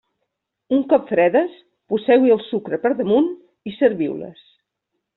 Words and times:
Un 0.77 0.79
cop 0.93 1.05
fredes, 1.11 1.59
poseu-hi 1.95 2.35
el 2.39 2.43
sucre 2.49 2.83
pel 2.87 2.99
damunt 3.05 3.31
i 3.73 3.79
serviu-les. 3.85 4.47